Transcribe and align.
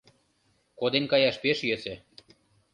Коден 0.79 1.05
каяш 1.11 1.35
пеш 1.43 1.59
йӧсӧ. 1.69 1.95